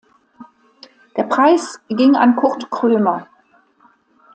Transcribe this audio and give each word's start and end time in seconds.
Der 1.15 1.21
Preis 1.25 1.79
ging 1.87 2.15
an 2.15 2.35
Kurt 2.35 2.71
Krömer. 2.71 3.27